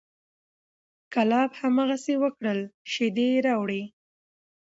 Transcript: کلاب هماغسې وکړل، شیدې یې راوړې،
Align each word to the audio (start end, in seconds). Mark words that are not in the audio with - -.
کلاب 1.13 1.49
هماغسې 1.61 2.15
وکړل، 2.23 2.59
شیدې 2.91 3.27
یې 3.33 3.39
راوړې، 3.47 3.83